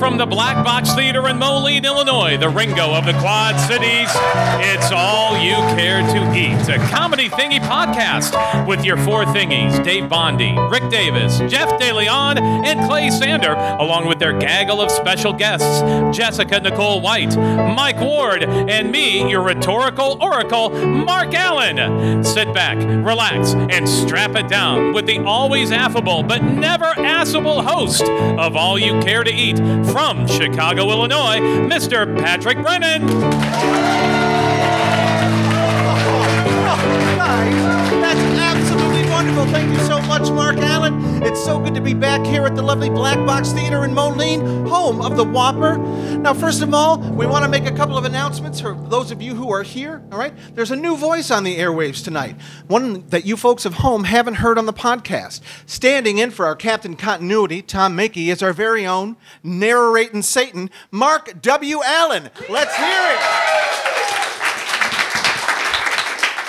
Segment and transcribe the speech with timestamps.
[0.00, 4.08] from the Black Box Theater in Moline, Illinois, the Ringo of the Quad Cities,
[4.64, 10.08] it's All You Care to Eat, a comedy thingy podcast with your four thingies Dave
[10.08, 15.82] Bondi, Rick Davis, Jeff DeLeon, and Clay Sander, along with their gaggle of special guests
[16.16, 22.24] Jessica Nicole White, Mike Ward, and me, your rhetorical oracle, Mark Allen.
[22.24, 28.04] Sit back, relax, and strap it down with the always affable but never assable host
[28.04, 29.58] of All You Care to Eat
[29.92, 32.16] from Chicago, Illinois, Mr.
[32.18, 34.19] Patrick Brennan.
[40.10, 41.22] Much, Mark Allen.
[41.22, 44.66] It's so good to be back here at the lovely Black Box Theater in Moline,
[44.66, 45.78] home of the Whopper.
[45.78, 49.22] Now, first of all, we want to make a couple of announcements for those of
[49.22, 50.02] you who are here.
[50.10, 52.34] All right, there's a new voice on the airwaves tonight,
[52.66, 55.42] one that you folks of home haven't heard on the podcast.
[55.64, 61.40] Standing in for our Captain Continuity, Tom Makey, is our very own narrating Satan, Mark
[61.40, 61.84] W.
[61.84, 62.30] Allen.
[62.48, 63.79] Let's hear it.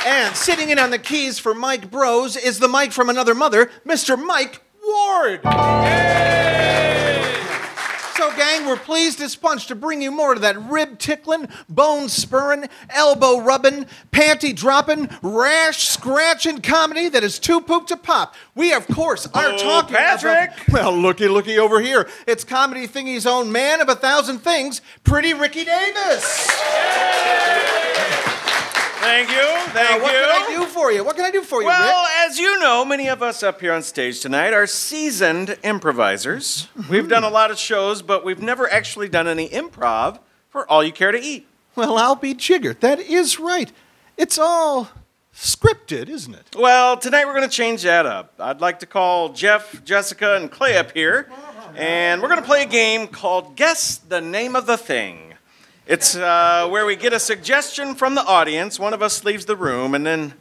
[0.06, 3.70] And sitting in on the keys for Mike Bros is the Mike from another mother,
[3.86, 4.18] Mr.
[4.22, 5.42] Mike Ward.
[8.16, 12.08] So, gang, we're pleased as punch to bring you more of that rib tickling, bone
[12.10, 18.36] spurring, elbow rubbing, panty dropping, rash scratching comedy that is too poop to pop.
[18.54, 20.52] We, of course, are Oh, talking Patrick!
[20.68, 20.70] about.
[20.74, 22.08] Well, looky, looky over here.
[22.28, 26.48] It's comedy thingy's own man of a thousand things, Pretty Ricky Davis.
[29.12, 29.36] Thank you.
[29.36, 30.20] Now, Thank what you.
[30.20, 31.04] What can I do for you?
[31.04, 32.12] What can I do for you, Well, Rick?
[32.32, 36.70] as you know, many of us up here on stage tonight are seasoned improvisers.
[36.78, 36.92] Mm-hmm.
[36.94, 40.82] We've done a lot of shows, but we've never actually done any improv for All
[40.82, 41.46] You Care to Eat.
[41.76, 42.80] Well, I'll be jiggered.
[42.80, 43.70] That is right.
[44.16, 44.90] It's all
[45.36, 46.56] scripted, isn't it?
[46.58, 48.34] Well, tonight we're going to change that up.
[48.40, 51.30] I'd like to call Jeff, Jessica, and Clay up here,
[51.76, 55.31] and we're going to play a game called Guess the Name of the Thing.
[55.92, 58.80] It's uh, where we get a suggestion from the audience.
[58.80, 60.34] One of us leaves the room, and then.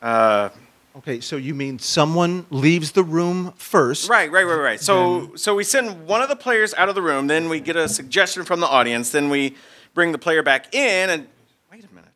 [0.00, 0.48] Uh,
[0.96, 4.08] Okay, so you mean someone leaves the room first?
[4.08, 4.80] Right, right, right, right.
[4.80, 7.74] So, so we send one of the players out of the room, then we get
[7.74, 9.56] a suggestion from the audience, then we
[9.92, 11.26] bring the player back in, and
[11.72, 12.12] wait a minute.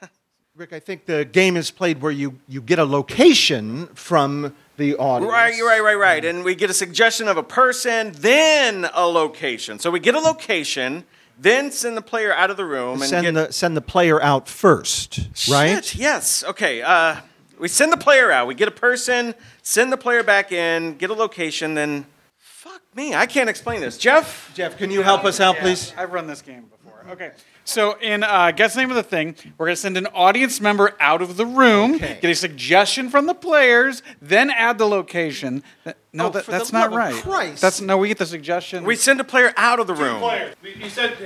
[0.54, 4.94] Rick, I think the game is played where you, you get a location from the
[4.94, 5.32] audience.
[5.32, 6.24] Right, right, right, right.
[6.24, 9.80] And we get a suggestion of a person, then a location.
[9.80, 11.04] So we get a location,
[11.42, 14.22] then send the player out of the room and Send get the, send the player
[14.22, 15.84] out first, right?
[15.84, 16.44] Shit, yes.
[16.44, 16.82] Okay.
[16.82, 17.16] Uh,
[17.58, 18.46] we send the player out.
[18.46, 22.06] We get a person, send the player back in, get a location, then.
[22.38, 23.96] Fuck me, I can't explain this.
[23.96, 24.50] Jeff.
[24.54, 25.94] Jeff, can you help us out, please?
[25.96, 26.76] I've run this game before.
[27.10, 27.32] Okay.
[27.64, 30.94] So in uh, guess the name of the thing, we're gonna send an audience member
[31.00, 32.18] out of the room, Okay.
[32.22, 35.62] get a suggestion from the players, then add the location.
[35.84, 37.22] Th- No, Oh, that, for the that's not love of right.
[37.22, 37.60] Christ.
[37.62, 37.96] That's no.
[37.98, 38.84] We get the suggestion.
[38.84, 40.20] We send a player out of the room.
[40.20, 40.54] Players.
[40.62, 41.16] You said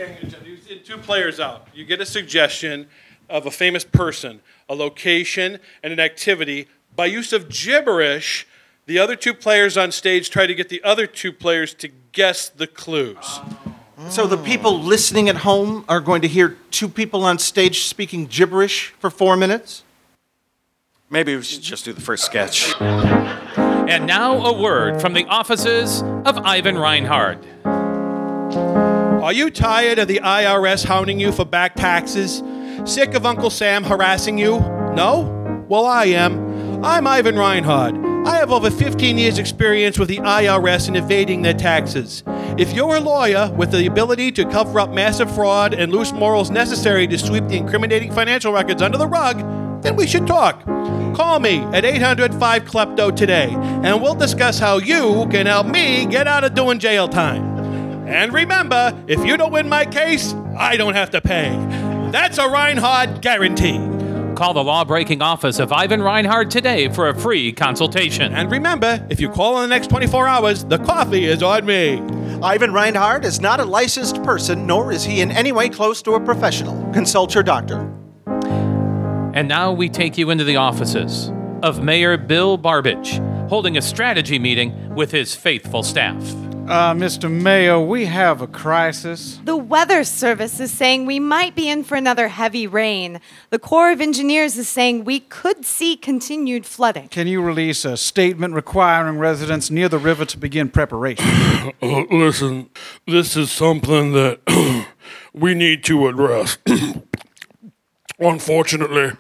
[0.44, 1.69] you send two players out.
[1.75, 2.89] You get a suggestion
[3.31, 6.69] of a famous person, a location, and an activity.
[6.94, 8.47] By use of gibberish,
[8.87, 12.49] the other two players on stage try to get the other two players to guess
[12.50, 13.41] the clues.
[14.10, 14.76] So the people oh.
[14.76, 19.37] listening at home are going to hear two people on stage speaking gibberish for four
[19.37, 19.82] minutes?
[21.10, 22.75] Maybe we should just do the first sketch.
[22.81, 27.44] And now a word from the offices of Ivan Reinhardt.
[27.64, 32.43] Are you tired of the IRS hounding you for back taxes?
[32.84, 34.59] Sick of Uncle Sam harassing you?
[34.94, 35.64] No?
[35.69, 36.84] Well, I am.
[36.84, 38.13] I'm Ivan Reinhardt.
[38.25, 42.23] I have over 15 years' experience with the IRS in evading their taxes.
[42.57, 46.51] If you're a lawyer with the ability to cover up massive fraud and loose morals
[46.51, 49.41] necessary to sweep the incriminating financial records under the rug,
[49.83, 50.65] then we should talk.
[51.15, 56.06] Call me at 800 5 Klepto today, and we'll discuss how you can help me
[56.06, 57.45] get out of doing jail time.
[58.09, 61.51] And remember, if you don't win my case, I don't have to pay.
[62.11, 63.94] That's a Reinhardt guarantee.
[64.34, 68.34] Call the law breaking office of Ivan Reinhardt today for a free consultation.
[68.34, 72.00] And remember, if you call in the next 24 hours, the coffee is on me.
[72.43, 76.14] Ivan Reinhardt is not a licensed person, nor is he in any way close to
[76.14, 76.93] a professional.
[76.93, 77.79] Consult your doctor.
[79.35, 81.31] And now we take you into the offices
[81.62, 86.44] of Mayor Bill Barbich, holding a strategy meeting with his faithful staff.
[86.69, 87.31] Uh, Mr.
[87.31, 89.38] Mayo, we have a crisis.
[89.44, 93.20] The Weather Service is saying we might be in for another heavy rain.
[93.50, 97.08] The Corps of Engineers is saying we could see continued flooding.
[97.08, 101.25] Can you release a statement requiring residents near the river to begin preparation?
[101.82, 102.70] Uh, listen,
[103.06, 104.87] this is something that
[105.34, 106.58] we need to address.
[108.19, 109.12] Unfortunately,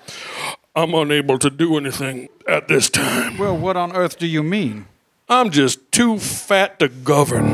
[0.74, 3.36] I'm unable to do anything at this time.
[3.38, 4.86] well, what on earth do you mean?
[5.26, 7.46] I'm just too fat to govern.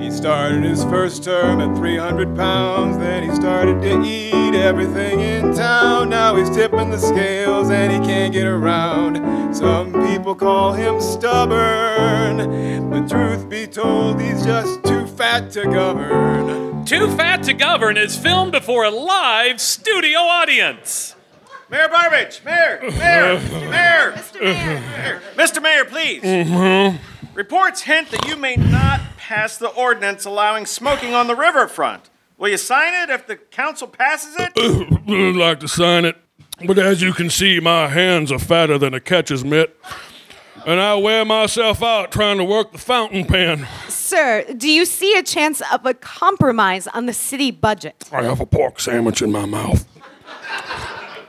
[0.00, 2.96] He started his first term at 300 pounds.
[2.96, 6.08] Then he started to eat everything in town.
[6.08, 9.54] Now he's tipping the scales and he can't get around.
[9.54, 16.86] Some people call him stubborn, but truth be told, he's just too fat to govern.
[16.86, 21.14] Too Fat to Govern is filmed before a live studio audience.
[21.70, 23.38] Mayor Barbage, Mayor, Mayor,
[23.70, 24.40] Mayor, Mr.
[24.40, 25.22] Mayor.
[25.36, 25.62] Mr.
[25.62, 26.22] Mayor, please.
[26.22, 26.96] Mm-hmm.
[27.34, 32.10] Reports hint that you may not pass the ordinance allowing smoking on the riverfront.
[32.38, 34.50] Will you sign it if the council passes it?
[35.08, 36.16] I'd like to sign it,
[36.66, 39.78] but as you can see, my hands are fatter than a catcher's mitt.
[40.66, 43.68] And I wear myself out trying to work the fountain pen.
[43.88, 48.08] Sir, do you see a chance of a compromise on the city budget?
[48.12, 49.86] I have a pork sandwich in my mouth.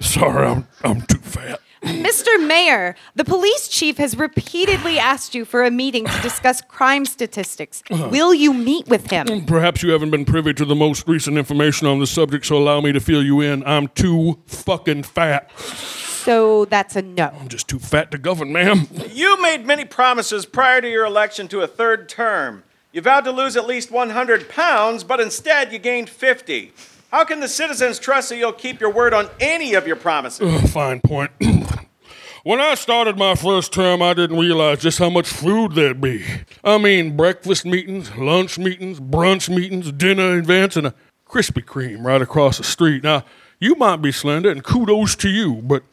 [0.02, 1.62] Sorry, I'm, I'm too fat.
[1.84, 2.46] Mr.
[2.46, 7.82] Mayor, the police chief has repeatedly asked you for a meeting to discuss crime statistics.
[7.90, 8.10] Uh-huh.
[8.10, 9.26] Will you meet with him?
[9.26, 12.58] Mm, perhaps you haven't been privy to the most recent information on the subject, so
[12.58, 13.64] allow me to fill you in.
[13.66, 15.52] I'm too fucking fat.
[15.60, 17.34] So that's a no.
[17.40, 18.88] I'm just too fat to govern, ma'am.
[19.12, 22.64] You made many promises prior to your election to a third term.
[22.92, 26.74] You vowed to lose at least 100 pounds, but instead you gained 50.
[27.12, 30.48] How can the citizens trust that you'll keep your word on any of your promises?
[30.48, 31.30] Uh, Fine point.
[32.46, 36.24] when I started my first term, I didn't realize just how much food there'd be.
[36.64, 40.94] I mean, breakfast meetings, lunch meetings, brunch meetings, dinner events, and a
[41.28, 43.04] Krispy Kreme right across the street.
[43.04, 43.26] Now,
[43.60, 45.84] you might be slender, and kudos to you, but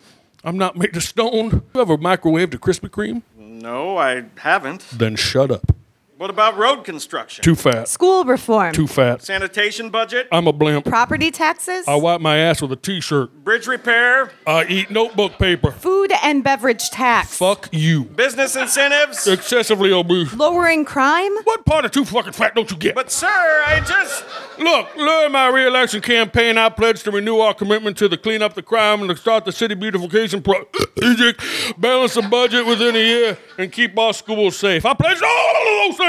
[0.44, 1.64] I'm not made of stone.
[1.74, 3.22] You ever microwaved a Krispy Kreme?
[3.36, 4.86] No, I haven't.
[4.92, 5.72] Then shut up.
[6.18, 7.44] What about road construction?
[7.44, 7.86] Too fat.
[7.86, 8.74] School reform.
[8.74, 9.22] Too fat.
[9.22, 10.26] Sanitation budget?
[10.32, 10.84] I'm a blimp.
[10.84, 11.86] Property taxes.
[11.86, 13.44] I wipe my ass with a t-shirt.
[13.44, 14.32] Bridge repair?
[14.44, 15.70] I eat notebook paper.
[15.70, 17.38] Food and beverage tax.
[17.38, 18.02] Fuck you.
[18.02, 19.28] Business incentives?
[19.28, 20.34] Excessively obese.
[20.34, 21.30] Lowering crime.
[21.44, 22.96] What part of too fucking fat don't you get?
[22.96, 24.24] But, sir, I just.
[24.58, 28.54] Look, during my re-election campaign, I pledged to renew our commitment to the clean up
[28.54, 30.42] the crime and to start the city beautification
[30.96, 31.44] project,
[31.78, 34.84] balance the budget within a year, and keep our schools safe.
[34.84, 36.07] I pledged all of those things.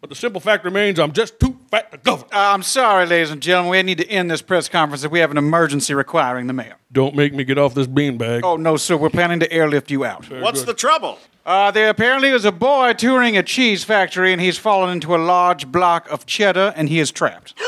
[0.00, 2.26] But the simple fact remains, I'm just too fat to govern.
[2.32, 3.70] Uh, I'm sorry, ladies and gentlemen.
[3.70, 6.74] We need to end this press conference if we have an emergency requiring the mayor.
[6.90, 8.40] Don't make me get off this beanbag.
[8.42, 8.96] Oh, no, sir.
[8.96, 10.28] We're planning to airlift you out.
[10.28, 11.18] What's the trouble?
[11.46, 15.18] Uh, there apparently was a boy touring a cheese factory and he's fallen into a
[15.18, 17.54] large block of cheddar and he is trapped.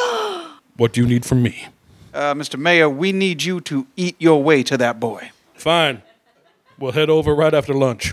[0.77, 1.69] What do you need from me?
[2.13, 2.59] Uh, Mr.
[2.59, 5.31] Mayor, we need you to eat your way to that boy.
[5.55, 6.03] Fine.
[6.81, 8.13] We'll head over right after lunch.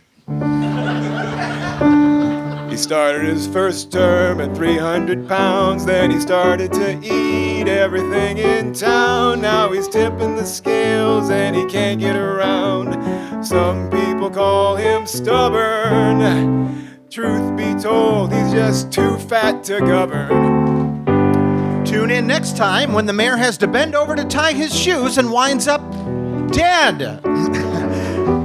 [2.81, 5.85] Started his first term at 300 pounds.
[5.85, 9.39] Then he started to eat everything in town.
[9.39, 13.45] Now he's tipping the scales and he can't get around.
[13.45, 16.97] Some people call him stubborn.
[17.09, 21.05] Truth be told, he's just too fat to govern.
[21.85, 25.19] Tune in next time when the mayor has to bend over to tie his shoes
[25.19, 25.81] and winds up
[26.51, 27.21] dead.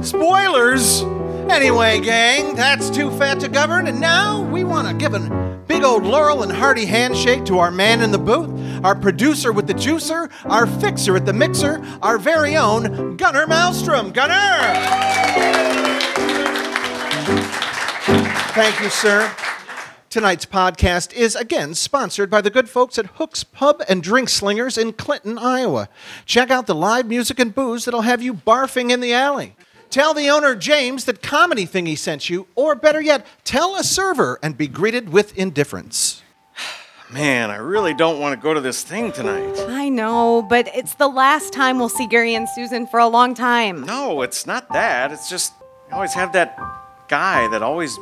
[0.05, 1.03] Spoilers!
[1.49, 5.83] Anyway, gang, that's too fat to govern, and now we want to give a big
[5.83, 8.49] old Laurel and hearty handshake to our man in the booth,
[8.83, 14.11] our producer with the juicer, our fixer at the mixer, our very own Gunnar Maelstrom.
[14.11, 14.35] Gunnar!
[18.53, 19.33] Thank you, sir.
[20.09, 24.77] Tonight's podcast is again sponsored by the good folks at Hook's Pub and Drink Slingers
[24.77, 25.89] in Clinton, Iowa.
[26.25, 29.55] Check out the live music and booze that'll have you barfing in the alley.
[29.89, 34.37] Tell the owner, James, that Comedy Thingy sent you, or better yet, tell a server
[34.43, 36.21] and be greeted with indifference.
[37.11, 39.57] Man, I really don't want to go to this thing tonight.
[39.69, 43.33] I know, but it's the last time we'll see Gary and Susan for a long
[43.33, 43.85] time.
[43.85, 45.11] No, it's not that.
[45.11, 45.53] It's just
[45.89, 46.59] I always have that
[47.07, 47.97] guy that always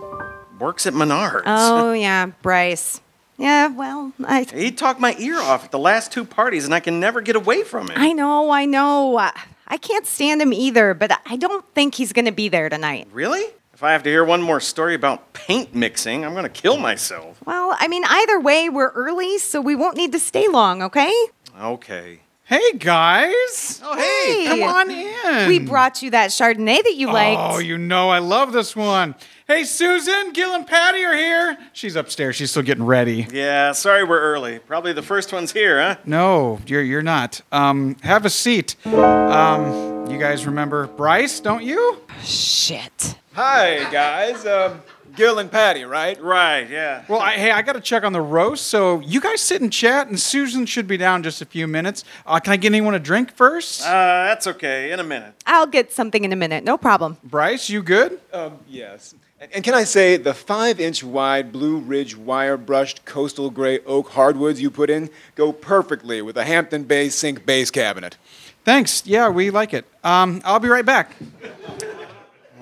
[0.60, 1.44] works at Menards.
[1.46, 3.00] Oh, yeah, Bryce.
[3.38, 4.44] Yeah, well, I.
[4.44, 7.36] He talked my ear off at the last two parties, and I can never get
[7.36, 8.00] away from him.
[8.00, 9.30] I know, I know.
[9.67, 13.07] I can't stand him either, but I don't think he's going to be there tonight.
[13.12, 13.43] Really?
[13.74, 16.77] If I have to hear one more story about paint mixing, I'm going to kill
[16.77, 17.39] myself.
[17.45, 21.13] Well, I mean, either way, we're early, so we won't need to stay long, okay?
[21.60, 22.22] Okay.
[22.48, 23.82] Hey, guys.
[23.84, 24.46] Oh, hey.
[24.46, 24.48] Hey.
[24.48, 25.48] Come on in.
[25.48, 27.42] We brought you that Chardonnay that you liked.
[27.42, 29.16] Oh, you know I love this one.
[29.48, 31.58] Hey, Susan, Gil and Patty are here.
[31.74, 32.36] She's upstairs.
[32.36, 33.25] She's still getting ready.
[33.32, 34.60] Yeah, sorry we're early.
[34.60, 35.96] Probably the first one's here, huh?
[36.06, 37.42] No, you're you're not.
[37.52, 38.75] Um, have a seat.
[38.86, 42.00] Um, You guys remember Bryce, don't you?
[42.24, 43.18] Shit.
[43.34, 44.46] Hi, guys.
[44.46, 44.82] Um,
[45.15, 46.22] Gil and Patty, right?
[46.22, 47.03] Right, yeah.
[47.07, 49.72] Well, I, hey, I got to check on the roast, so you guys sit and
[49.72, 52.03] chat, and Susan should be down in just a few minutes.
[52.25, 53.81] Uh, can I get anyone a drink first?
[53.81, 54.91] Uh, that's okay.
[54.91, 55.34] In a minute.
[55.45, 56.63] I'll get something in a minute.
[56.63, 57.17] No problem.
[57.24, 58.19] Bryce, you good?
[58.34, 59.15] Um, yes.
[59.39, 63.79] And, and can I say, the five inch wide Blue Ridge wire brushed coastal gray
[63.86, 68.17] oak hardwoods you put in go perfectly with a Hampton Bay sink base cabinet.
[68.63, 69.05] Thanks.
[69.05, 69.86] Yeah, we like it.
[70.03, 71.15] Um, I'll be right back.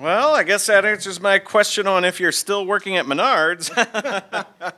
[0.04, 3.70] Well, I guess that answers my question on if you're still working at Menards.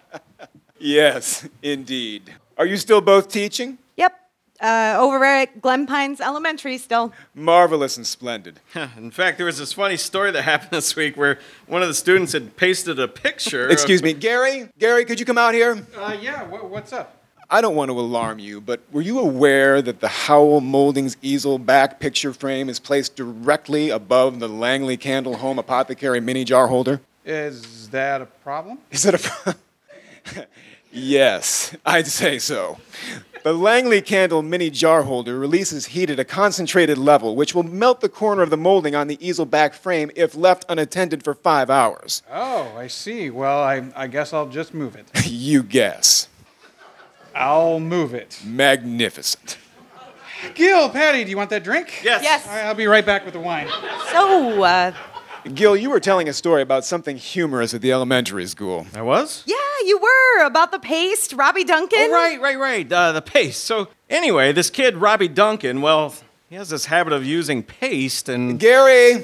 [0.78, 2.34] Yes, indeed.
[2.58, 3.78] Are you still both teaching?
[3.96, 4.12] Yep.
[4.60, 7.14] Uh, over at Glen Pines Elementary still.
[7.34, 8.60] Marvelous and splendid.
[8.96, 11.94] In fact, there was this funny story that happened this week where one of the
[11.94, 13.70] students had pasted a picture.
[13.70, 14.68] Excuse of, me, Gary?
[14.78, 15.82] Gary, could you come out here?
[15.96, 17.25] Uh, yeah, wh- what's up?
[17.48, 21.58] I don't want to alarm you, but were you aware that the Howell Moldings easel
[21.58, 27.00] back picture frame is placed directly above the Langley Candle Home Apothecary mini jar holder?
[27.24, 28.78] Is that a problem?
[28.90, 30.42] Is that a pro-
[30.92, 32.78] Yes, I'd say so.
[33.44, 38.00] The Langley Candle mini jar holder releases heat at a concentrated level, which will melt
[38.00, 41.70] the corner of the molding on the easel back frame if left unattended for five
[41.70, 42.22] hours.
[42.32, 43.30] Oh, I see.
[43.30, 45.06] Well, I, I guess I'll just move it.
[45.26, 46.28] You guess.
[47.36, 48.40] I'll move it.
[48.46, 49.58] Magnificent.
[50.54, 52.00] Gil, Patty, do you want that drink?
[52.02, 52.22] Yes.
[52.22, 52.46] Yes.
[52.46, 53.68] All right, I'll be right back with the wine.
[54.10, 54.92] So, uh,
[55.54, 58.86] Gil, you were telling a story about something humorous at the elementary school.
[58.94, 59.42] I was?
[59.46, 61.98] yeah, you were about the paste, Robbie Duncan.
[62.00, 62.90] Oh, right, right, right.
[62.90, 63.64] Uh, the paste.
[63.64, 66.14] So, anyway, this kid, Robbie Duncan, well,
[66.48, 68.58] he has this habit of using paste and.
[68.58, 69.16] Gary!
[69.16, 69.20] Uh,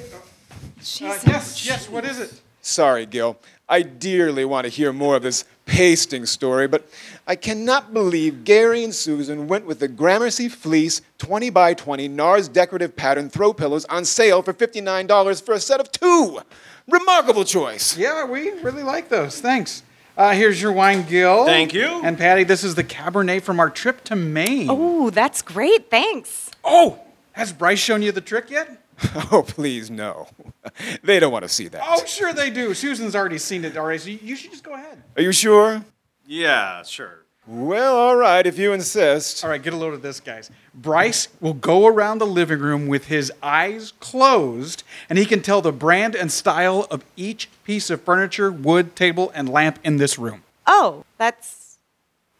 [0.79, 2.41] yes, yes, what is it?
[2.61, 3.37] Sorry, Gil.
[3.67, 6.87] I dearly want to hear more of this pasting story, but
[7.25, 12.51] I cannot believe Gary and Susan went with the Gramercy Fleece 20 by 20 NARS
[12.51, 16.39] decorative pattern throw pillows on sale for $59 for a set of two.
[16.87, 17.97] Remarkable choice.
[17.97, 19.39] Yeah, we really like those.
[19.39, 19.83] Thanks.
[20.15, 21.45] Uh, here's your wine, Gil.
[21.45, 22.01] Thank you.
[22.03, 24.67] And Patty, this is the Cabernet from our trip to Maine.
[24.69, 25.89] Oh, that's great.
[25.89, 26.51] Thanks.
[26.63, 26.99] Oh,
[27.31, 28.82] has Bryce shown you the trick yet?
[29.31, 30.27] Oh, please, no.
[31.03, 31.81] They don't want to see that.
[31.85, 32.73] Oh, sure they do.
[32.73, 35.01] Susan's already seen it already, so you- you should just go ahead.
[35.15, 35.83] Are you sure?
[36.25, 37.19] Yeah, sure.
[37.45, 39.43] Well, all right, if you insist.
[39.43, 40.49] All right, get a load of this, guys.
[40.73, 45.61] Bryce will go around the living room with his eyes closed, and he can tell
[45.61, 50.17] the brand and style of each piece of furniture, wood, table, and lamp in this
[50.17, 50.43] room.
[50.65, 51.79] Oh, that's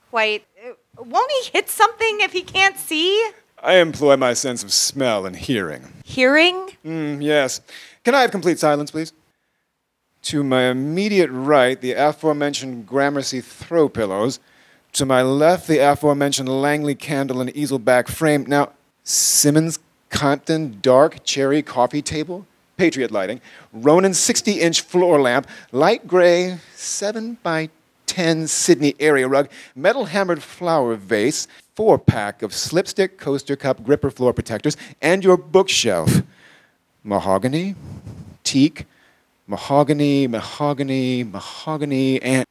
[0.10, 0.46] quite.
[0.66, 3.30] uh, Won't he hit something if he can't see?
[3.64, 5.88] I employ my sense of smell and hearing.
[6.04, 6.70] Hearing?
[6.86, 7.62] Mm, yes.
[8.04, 9.14] Can I have complete silence, please?
[10.24, 14.42] To my immediate right, the aforementioned Gramercy throw pillows.
[14.94, 18.46] To my left, the aforementioned Langley candle and easel back frame.
[18.46, 19.80] Now, Simmons
[20.10, 22.46] Compton dark cherry coffee table,
[22.78, 23.42] Patriot lighting,
[23.72, 27.70] Ronan 60 inch floor lamp, light gray 7 by
[28.06, 34.12] 10 Sydney area rug, metal hammered flower vase, four pack of slipstick coaster cup gripper
[34.12, 36.22] floor protectors, and your bookshelf
[37.04, 37.76] mahogany,
[38.44, 38.86] teak,
[39.48, 42.46] mahogany, mahogany, mahogany, and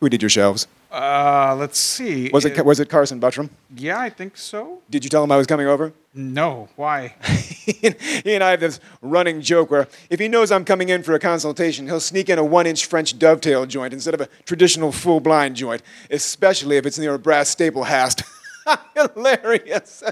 [0.00, 0.66] who did your shelves?
[0.90, 2.30] Uh, let's see.
[2.32, 3.50] Was it was it Carson Buttram?
[3.74, 4.80] Yeah, I think so.
[4.88, 5.92] Did you tell him I was coming over?
[6.14, 7.14] No, why?
[7.26, 11.12] he and I have this running joke where if he knows I'm coming in for
[11.12, 15.56] a consultation, he'll sneak in a one-inch French dovetail joint instead of a traditional full-blind
[15.56, 18.22] joint, especially if it's near a brass staple hasp.
[18.94, 20.02] Hilarious.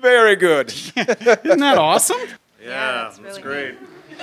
[0.00, 0.68] Very good.
[0.96, 2.18] Isn't that awesome?
[2.62, 3.74] Yeah, that's really great.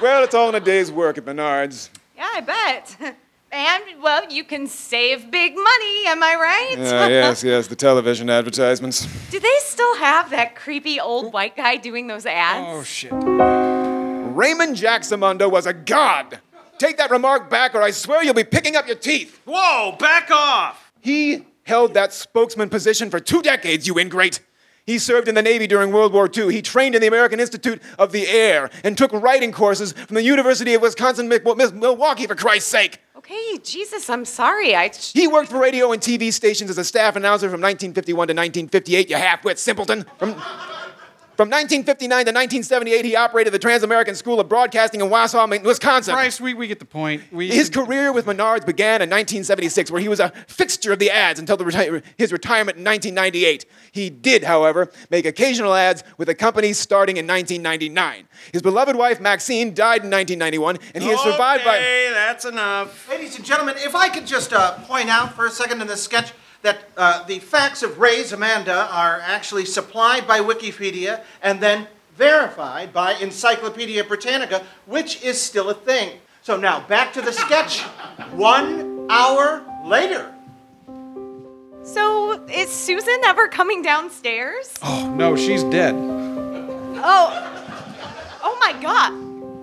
[0.00, 1.90] well, it's all in a day's work at Menards.
[2.16, 3.16] Yeah, I bet.
[3.50, 6.76] And, well, you can save big money, am I right?
[6.78, 9.06] Ah, yes, yes, the television advertisements.
[9.30, 12.66] Do they still have that creepy old white guy doing those ads?
[12.66, 13.12] Oh, shit.
[13.12, 14.86] Raymond J.
[14.86, 16.40] Szmanda was a god.
[16.78, 19.40] Take that remark back, or I swear you'll be picking up your teeth.
[19.44, 20.90] Whoa, back off!
[21.00, 24.40] He held that spokesman position for two decades, you ingrate.
[24.84, 26.52] He served in the Navy during World War II.
[26.52, 30.24] He trained in the American Institute of the Air and took writing courses from the
[30.24, 32.98] University of Wisconsin Milwaukee, for Christ's sake.
[33.16, 34.74] Okay, Jesus, I'm sorry.
[34.74, 34.90] I.
[34.92, 39.08] He worked for radio and TV stations as a staff announcer from 1951 to 1958,
[39.08, 40.04] you half-wit simpleton.
[40.18, 40.34] From,
[41.36, 46.14] from 1959 to 1978, he operated the Trans American School of Broadcasting in Wausau, Wisconsin.
[46.14, 47.22] Bryce, we, we get the point.
[47.32, 51.10] We, His career with Menards began in 1976, where he was a fixture of the
[51.10, 53.64] ads until the reti- his retirement in 1998.
[53.92, 58.28] He did, however, make occasional ads with the company starting in 1999.
[58.52, 61.76] His beloved wife, Maxine, died in 1991, and he is survived by.
[61.76, 63.08] Okay, that's enough.
[63.08, 66.02] Ladies and gentlemen, if I could just uh, point out for a second in this
[66.02, 71.88] sketch that uh, the facts of Ray Szmanda are actually supplied by Wikipedia and then
[72.16, 76.18] verified by Encyclopedia Britannica, which is still a thing.
[76.42, 77.80] So now back to the sketch.
[78.32, 80.32] One hour later.
[81.84, 84.72] So, is Susan ever coming downstairs?
[84.84, 85.96] Oh, no, she's dead.
[85.96, 87.58] Oh.
[88.44, 89.12] Oh my god.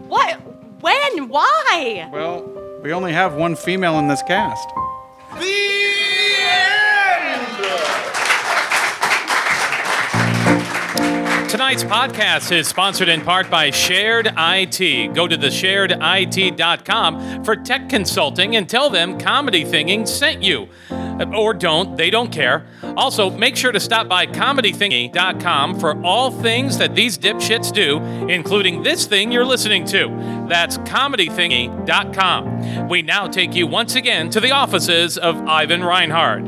[0.09, 0.35] What?
[0.81, 1.29] When?
[1.29, 2.09] Why?
[2.11, 2.43] Well,
[2.83, 4.67] we only have one female in this cast.
[11.49, 15.15] Tonight's podcast is sponsored in part by Shared IT.
[15.15, 20.69] Go to the thesharedit.com for tech consulting and tell them Comedy Thingy sent you.
[21.35, 22.67] Or don't, they don't care.
[22.95, 27.97] Also, make sure to stop by comedythingy.com for all things that these dipshits do,
[28.29, 30.45] including this thing you're listening to.
[30.47, 32.89] That's comedythingy.com.
[32.89, 36.45] We now take you once again to the offices of Ivan Reinhardt.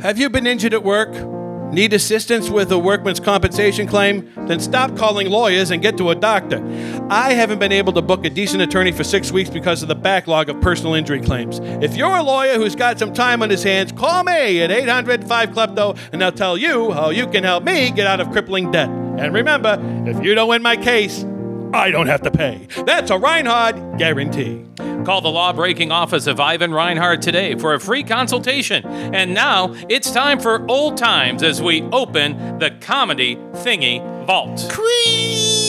[0.00, 1.39] Have you been injured at work?
[1.72, 4.28] Need assistance with a workman's compensation claim?
[4.48, 6.60] Then stop calling lawyers and get to a doctor.
[7.08, 9.94] I haven't been able to book a decent attorney for six weeks because of the
[9.94, 11.60] backlog of personal injury claims.
[11.80, 15.28] If you're a lawyer who's got some time on his hands, call me at 800
[15.28, 18.72] 5 Klepto and I'll tell you how you can help me get out of crippling
[18.72, 18.88] debt.
[18.88, 21.24] And remember, if you don't win my case,
[21.72, 22.66] I don't have to pay.
[22.84, 24.64] That's a Reinhardt guarantee.
[25.04, 28.84] Call the law breaking office of Ivan Reinhardt today for a free consultation.
[28.84, 34.68] And now it's time for old times as we open the Comedy Thingy Vault.
[34.70, 35.60] Creak!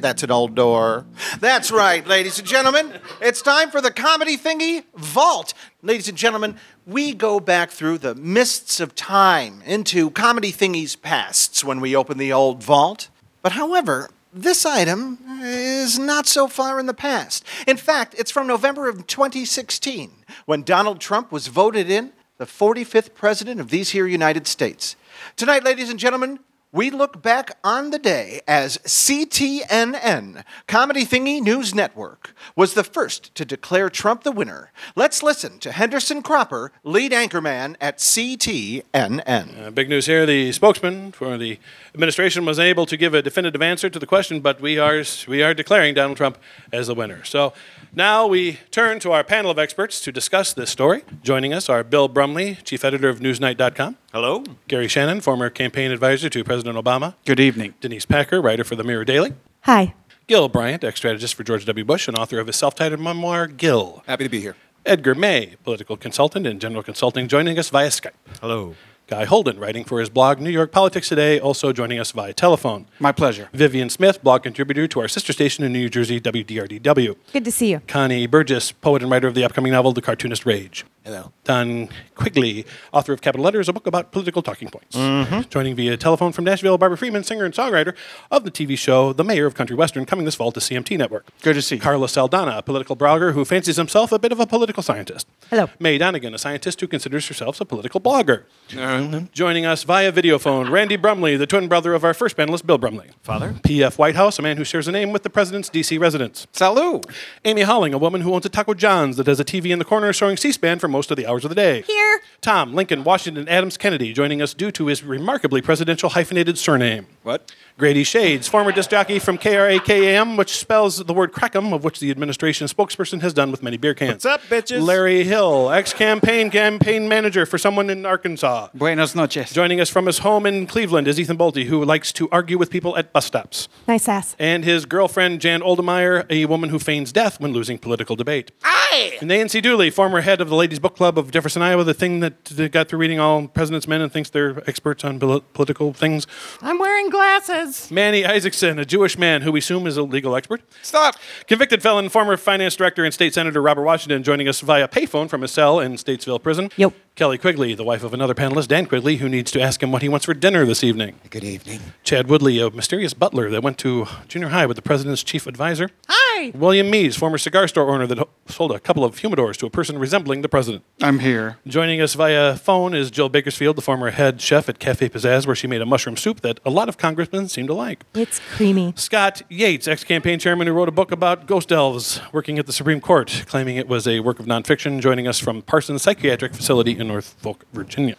[0.00, 1.04] That's an old door.
[1.40, 3.00] That's right, ladies and gentlemen.
[3.20, 5.52] It's time for the Comedy Thingy Vault.
[5.82, 11.64] Ladies and gentlemen, we go back through the mists of time into Comedy Thingy's pasts
[11.64, 13.08] when we open the old vault.
[13.42, 17.44] But however, this item is not so far in the past.
[17.66, 20.10] In fact, it's from November of 2016
[20.46, 24.96] when Donald Trump was voted in the 45th president of these here United States.
[25.36, 26.40] Tonight, ladies and gentlemen,
[26.70, 33.34] we look back on the day as CTNN, Comedy Thingy News Network, was the first
[33.36, 34.70] to declare Trump the winner.
[34.94, 39.66] Let's listen to Henderson Cropper, lead anchorman at CTNN.
[39.66, 40.26] Uh, big news here.
[40.26, 41.58] The spokesman for the
[41.94, 45.42] administration was unable to give a definitive answer to the question, but we are, we
[45.42, 46.36] are declaring Donald Trump
[46.70, 47.24] as the winner.
[47.24, 47.54] So
[47.94, 51.02] now we turn to our panel of experts to discuss this story.
[51.22, 53.96] Joining us are Bill Brumley, chief editor of Newsnight.com.
[54.12, 54.42] Hello.
[54.68, 57.14] Gary Shannon, former campaign advisor to President Obama.
[57.26, 57.74] Good evening.
[57.82, 59.34] Denise Packer, writer for the Mirror Daily.
[59.64, 59.94] Hi.
[60.26, 61.84] Gil Bryant, ex strategist for George W.
[61.84, 64.02] Bush and author of his self titled memoir, Gil.
[64.06, 64.56] Happy to be here.
[64.86, 68.12] Edgar May, political consultant and general consulting, joining us via Skype.
[68.40, 68.76] Hello.
[69.08, 72.86] Guy Holden, writing for his blog New York Politics Today, also joining us via telephone.
[73.00, 73.48] My pleasure.
[73.54, 77.16] Vivian Smith, blog contributor to our sister station in New Jersey, WDRDW.
[77.32, 77.80] Good to see you.
[77.86, 80.84] Connie Burgess, poet and writer of the upcoming novel The Cartoonist Rage.
[81.08, 81.32] Hello.
[81.44, 84.94] Don Quigley, author of Capital Letters, a book about political talking points.
[84.94, 85.48] Mm-hmm.
[85.48, 87.94] Joining via telephone from Nashville, Barbara Freeman, singer and songwriter
[88.30, 91.26] of the TV show The Mayor of Country Western, coming this fall to CMT Network.
[91.40, 91.80] Good to see you.
[91.80, 95.26] Carlos Saldana, a political blogger who fancies himself a bit of a political scientist.
[95.48, 95.70] Hello.
[95.78, 98.42] May Donegan, a scientist who considers herself a political blogger.
[98.68, 99.28] Mm-hmm.
[99.32, 102.76] Joining us via video phone, Randy Brumley, the twin brother of our first panelist, Bill
[102.76, 103.12] Brumley.
[103.22, 103.54] Father.
[103.62, 105.96] PF Whitehouse, a man who shares a name with the president's D.C.
[105.96, 106.46] residence.
[106.52, 107.06] Salut.
[107.46, 109.86] Amy Holling, a woman who owns a Taco John's that has a TV in the
[109.86, 111.82] corner showing C-SPAN for most of the hours of the day.
[111.82, 112.20] Here.
[112.40, 117.06] Tom Lincoln Washington Adams Kennedy, joining us due to his remarkably presidential hyphenated surname.
[117.22, 117.52] What?
[117.78, 122.10] Grady Shades, former disc jockey from KRAKAM, which spells the word crackum, of which the
[122.10, 124.24] administration spokesperson has done with many beer cans.
[124.24, 124.82] What's up, bitches?
[124.84, 128.70] Larry Hill, ex-campaign campaign manager for someone in Arkansas.
[128.74, 129.52] Buenas noches.
[129.52, 132.68] Joining us from his home in Cleveland is Ethan Bolte, who likes to argue with
[132.68, 133.68] people at bus stops.
[133.86, 134.34] Nice ass.
[134.40, 138.50] And his girlfriend, Jan Oldemeyer, a woman who feigns death when losing political debate.
[138.64, 139.18] Aye!
[139.20, 142.18] And Nancy Dooley, former head of the Ladies' Book Club of Jefferson, Iowa, the thing
[142.18, 145.92] that that got through reading all President's Men and thinks they're experts on pol- political
[145.92, 146.26] things.
[146.60, 147.67] I'm wearing glasses.
[147.90, 150.62] Manny Isaacson, a Jewish man who we assume is a legal expert.
[150.82, 151.16] Stop.
[151.46, 155.42] Convicted felon, former finance director and state senator Robert Washington, joining us via payphone from
[155.42, 156.70] his cell in Stateville Prison.
[156.76, 156.92] Yo.
[157.18, 160.02] Kelly Quigley, the wife of another panelist, Dan Quigley, who needs to ask him what
[160.02, 161.16] he wants for dinner this evening.
[161.30, 161.80] Good evening.
[162.04, 165.90] Chad Woodley, a mysterious butler that went to junior high with the president's chief advisor.
[166.08, 166.52] Hi.
[166.54, 169.98] William Mees, former cigar store owner that sold a couple of humidors to a person
[169.98, 170.84] resembling the president.
[171.02, 171.58] I'm here.
[171.66, 175.56] Joining us via phone is Jill Bakersfield, the former head chef at Cafe Pizzazz, where
[175.56, 178.04] she made a mushroom soup that a lot of congressmen seem to like.
[178.14, 178.92] It's creamy.
[178.94, 182.72] Scott Yates, ex campaign chairman who wrote a book about ghost elves working at the
[182.72, 186.96] Supreme Court, claiming it was a work of nonfiction, joining us from Parsons Psychiatric Facility
[186.96, 188.16] in Norfolk, Virginia.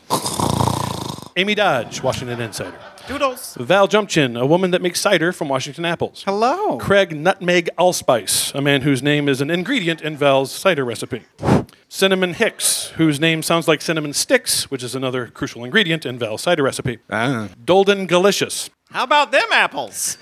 [1.37, 2.77] Amy Dodge, Washington Insider.
[3.07, 3.55] Doodles.
[3.59, 6.23] Val Jumpchin, a woman that makes cider from Washington apples.
[6.25, 6.77] Hello.
[6.77, 11.23] Craig Nutmeg Allspice, a man whose name is an ingredient in Val's cider recipe.
[11.87, 16.41] Cinnamon Hicks, whose name sounds like cinnamon sticks, which is another crucial ingredient in Val's
[16.41, 16.99] cider recipe.
[17.09, 17.47] Ah.
[17.63, 18.69] Dolden Galicious.
[18.91, 20.17] How about them apples?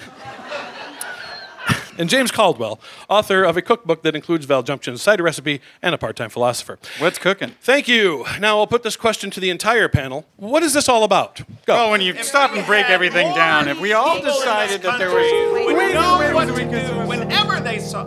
[1.98, 2.80] And James Caldwell,
[3.10, 6.78] author of a cookbook that includes Val Jumption's cider recipe and a part time philosopher.
[7.00, 7.56] What's cooking?
[7.62, 8.26] Thank you.
[8.40, 10.26] Now I'll put this question to the entire panel.
[10.36, 11.42] What is this all about?
[11.66, 11.88] Go.
[11.88, 15.32] Oh, when you stop and break everything down, if we all decided that there was.
[15.66, 18.06] would know what to do whenever they saw.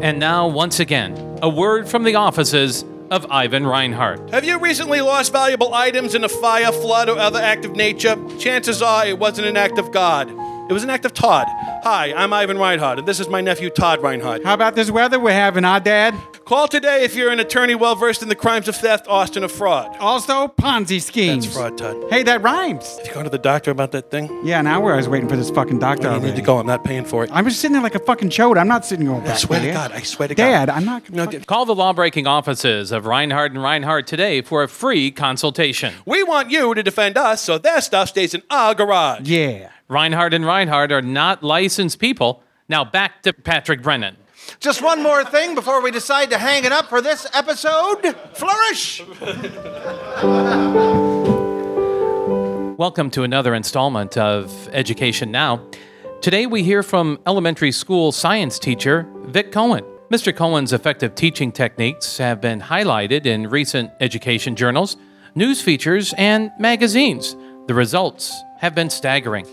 [0.00, 4.30] And now, once again, a word from the offices of Ivan Reinhardt.
[4.30, 8.16] Have you recently lost valuable items in a fire, flood, or other act of nature?
[8.38, 10.30] Chances are it wasn't an act of God.
[10.68, 11.46] It was an act of Todd.
[11.82, 14.44] Hi, I'm Ivan Reinhardt, and this is my nephew Todd Reinhardt.
[14.44, 16.14] How about this weather we're having, huh, Dad?
[16.52, 19.48] Call today if you're an attorney well versed in the crimes of theft, arson, or
[19.48, 19.96] fraud.
[19.96, 21.46] Also, Ponzi schemes.
[21.46, 22.10] That's fraud, Todd.
[22.10, 22.98] Hey, that rhymes.
[22.98, 24.28] Have you gone to the doctor about that thing?
[24.44, 26.08] Yeah, an hour I was waiting for this fucking doctor.
[26.10, 26.58] I need to go.
[26.58, 27.30] I'm not paying for it.
[27.32, 28.58] I was sitting there like a fucking chode.
[28.58, 29.72] I'm not sitting going back I swear to there.
[29.74, 29.92] God.
[29.92, 30.76] I swear to Dad, God.
[30.76, 31.08] I'm not.
[31.08, 35.94] No, fucking- Call the lawbreaking offices of Reinhardt and Reinhardt today for a free consultation.
[36.04, 39.26] we want you to defend us so their stuff stays in our garage.
[39.26, 39.70] yeah.
[39.88, 42.42] Reinhardt and Reinhardt are not licensed people.
[42.68, 44.18] Now back to Patrick Brennan.
[44.60, 48.14] Just one more thing before we decide to hang it up for this episode.
[48.34, 49.02] Flourish!
[52.78, 55.66] Welcome to another installment of Education Now.
[56.20, 59.84] Today we hear from elementary school science teacher Vic Cohen.
[60.10, 60.34] Mr.
[60.34, 64.96] Cohen's effective teaching techniques have been highlighted in recent education journals,
[65.34, 67.34] news features, and magazines.
[67.66, 69.46] The results have been staggering.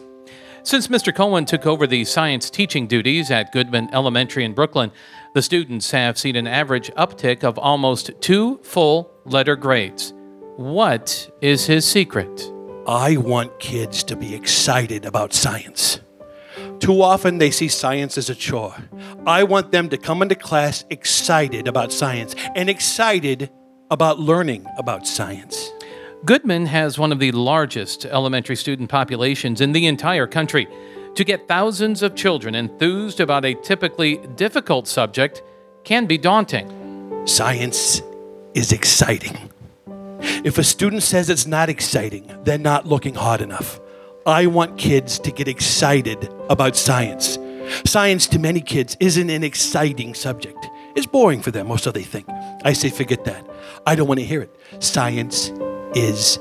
[0.69, 1.11] Since Mr.
[1.15, 4.91] Cohen took over the science teaching duties at Goodman Elementary in Brooklyn,
[5.33, 10.13] the students have seen an average uptick of almost two full letter grades.
[10.57, 12.53] What is his secret?
[12.85, 16.01] I want kids to be excited about science.
[16.77, 18.75] Too often they see science as a chore.
[19.25, 23.49] I want them to come into class excited about science and excited
[23.89, 25.71] about learning about science.
[26.25, 30.67] Goodman has one of the largest elementary student populations in the entire country.
[31.15, 35.41] To get thousands of children enthused about a typically difficult subject
[35.85, 37.25] can be daunting.
[37.25, 38.01] Science
[38.53, 39.49] is exciting.
[40.43, 43.79] If a student says it's not exciting, they're not looking hard enough.
[44.25, 47.39] I want kids to get excited about science.
[47.85, 50.67] Science to many kids isn't an exciting subject.
[50.95, 52.27] It's boring for them, or so they think.
[52.65, 53.47] I say, forget that.
[53.85, 54.83] I don't want to hear it.
[54.83, 55.51] Science
[55.95, 56.39] is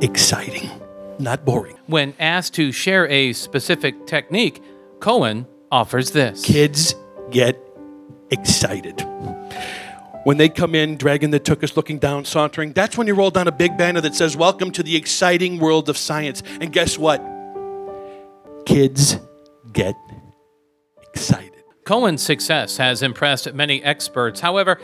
[0.00, 0.70] exciting,
[1.18, 1.76] not boring.
[1.86, 4.62] When asked to share a specific technique,
[5.00, 6.44] Cohen offers this.
[6.44, 6.94] Kids
[7.30, 7.60] get
[8.30, 9.04] excited.
[10.24, 13.48] When they come in, dragging the tuchus, looking down, sauntering, that's when you roll down
[13.48, 16.42] a big banner that says, Welcome to the exciting world of science.
[16.60, 17.22] And guess what?
[18.66, 19.18] Kids
[19.72, 19.94] get
[21.14, 21.57] excited.
[21.88, 24.40] Cohen's success has impressed many experts.
[24.40, 24.78] However,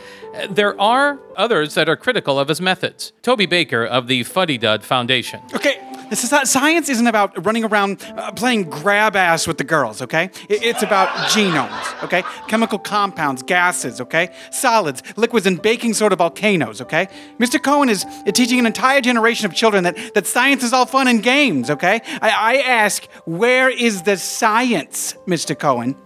[0.48, 3.12] there are others that are critical of his methods.
[3.20, 5.42] Toby Baker of the Fuddy Dud Foundation.
[5.54, 9.64] Okay, this is not, science isn't about running around uh, playing grab ass with the
[9.64, 10.30] girls, okay?
[10.48, 12.22] It- it's about genomes, okay?
[12.48, 14.34] Chemical compounds, gases, okay?
[14.50, 17.08] Solids, liquids, and baking soda volcanoes, okay?
[17.38, 17.62] Mr.
[17.62, 21.06] Cohen is uh, teaching an entire generation of children that, that science is all fun
[21.06, 22.00] and games, okay?
[22.22, 25.58] I, I ask, where is the science, Mr.
[25.58, 25.96] Cohen?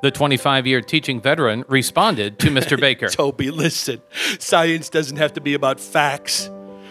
[0.00, 2.78] The 25 year teaching veteran responded to Mr.
[2.80, 3.08] Baker.
[3.08, 4.00] Toby, listen.
[4.38, 6.50] Science doesn't have to be about facts,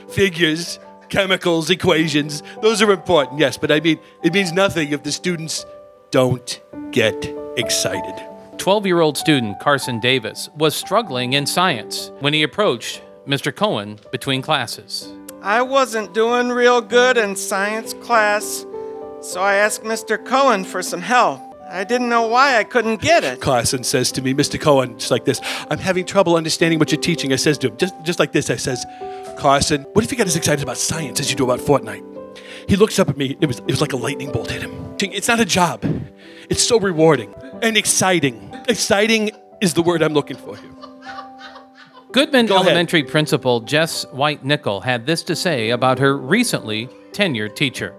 [0.09, 2.43] figures, chemicals, equations.
[2.61, 5.65] Those are important, yes, but I mean, it means nothing if the students
[6.11, 8.15] don't get excited.
[8.57, 13.55] 12 year old student Carson Davis was struggling in science when he approached Mr.
[13.55, 15.13] Cohen between classes.
[15.41, 18.65] I wasn't doing real good in science class,
[19.21, 20.23] so I asked Mr.
[20.23, 21.41] Cohen for some help.
[21.69, 23.41] I didn't know why I couldn't get it.
[23.41, 24.59] Carson says to me, Mr.
[24.59, 27.33] Cohen, just like this, I'm having trouble understanding what you're teaching.
[27.33, 28.85] I says to him, just, just like this, I says,
[29.37, 32.03] Carson, what if you got as excited about science as you do about Fortnite?
[32.67, 34.95] He looks up at me, it was, it was like a lightning bolt hit him.
[34.99, 35.83] It's not a job.
[36.49, 38.53] It's so rewarding and exciting.
[38.67, 40.71] Exciting is the word I'm looking for here.
[42.11, 42.67] Goodman Go ahead.
[42.67, 47.93] Elementary principal Jess White Nickel had this to say about her recently tenured teacher.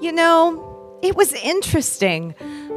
[0.00, 0.67] You know,
[1.02, 2.34] it was interesting.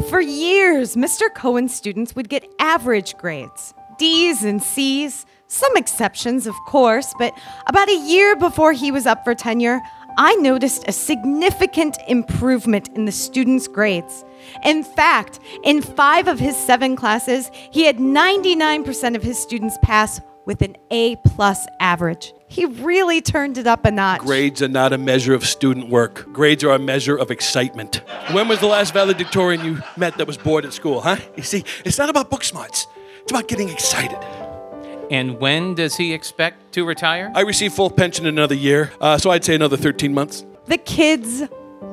[0.09, 1.33] For years, Mr.
[1.35, 7.33] Cohen's students would get average grades D's and C's, some exceptions, of course, but
[7.67, 9.79] about a year before he was up for tenure,
[10.17, 14.25] I noticed a significant improvement in the students' grades.
[14.63, 20.19] In fact, in five of his seven classes, he had 99% of his students pass
[20.45, 22.33] with an A plus average.
[22.51, 24.19] He really turned it up a notch.
[24.19, 26.33] Grades are not a measure of student work.
[26.33, 28.01] Grades are a measure of excitement.
[28.33, 31.15] When was the last valedictorian you met that was bored at school, huh?
[31.37, 32.87] You see, it's not about book smarts.
[33.21, 34.17] It's about getting excited.
[35.09, 37.31] And when does he expect to retire?
[37.33, 40.43] I receive full pension in another year, uh, so I'd say another 13 months.
[40.65, 41.43] The kids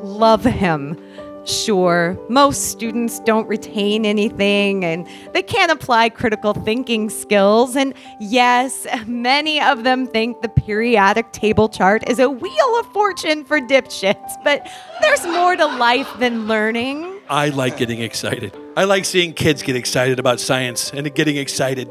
[0.02, 1.00] love him.
[1.48, 7.74] Sure, most students don't retain anything and they can't apply critical thinking skills.
[7.74, 13.46] And yes, many of them think the periodic table chart is a wheel of fortune
[13.46, 17.18] for dipshits, but there's more to life than learning.
[17.30, 18.54] I like getting excited.
[18.76, 21.88] I like seeing kids get excited about science and getting excited.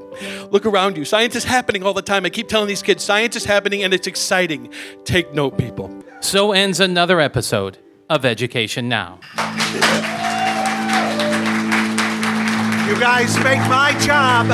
[0.52, 1.04] Look around you.
[1.04, 2.26] Science is happening all the time.
[2.26, 4.72] I keep telling these kids science is happening and it's exciting.
[5.04, 6.04] Take note, people.
[6.22, 9.20] So ends another episode of Education Now.
[12.88, 14.48] You guys make my job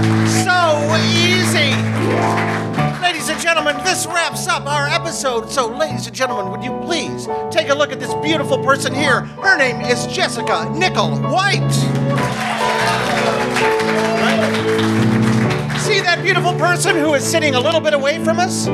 [0.43, 1.71] so easy.
[3.01, 5.51] Ladies and gentlemen, this wraps up our episode.
[5.51, 9.21] So, ladies and gentlemen, would you please take a look at this beautiful person here?
[9.21, 11.71] Her name is Jessica Nickel White.
[15.79, 18.65] See that beautiful person who is sitting a little bit away from us?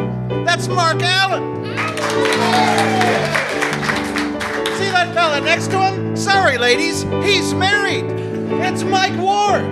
[0.45, 1.59] That's Mark Allen.
[4.99, 6.17] That fella next to him?
[6.17, 8.03] Sorry, ladies, he's married.
[8.61, 9.63] It's Mike Ward.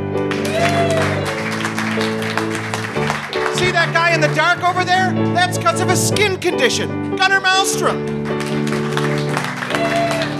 [3.57, 5.11] See that guy in the dark over there?
[5.33, 7.17] That's because of a skin condition.
[7.17, 8.07] Gunnar Malmstrom.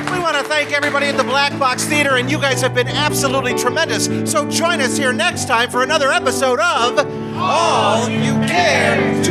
[0.10, 2.88] We want to thank everybody at the Black Box Theater, and you guys have been
[2.88, 4.06] absolutely tremendous.
[4.32, 9.22] So join us here next time for another episode of All You Care